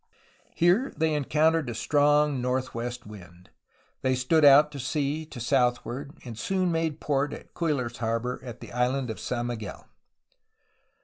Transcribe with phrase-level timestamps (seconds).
[0.55, 3.51] Here they encountered a strong northwest wind.
[4.01, 8.57] They stood out to sea to southward, and soon made port at Cuyler's Harbor in
[8.59, 9.87] the Island of San Miguel.